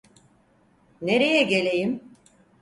Nereye 1.01 1.43
geleyim? 1.43 2.15